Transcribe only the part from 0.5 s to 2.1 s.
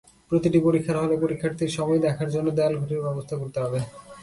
পরীক্ষার হলে পরীক্ষার্থীর সময়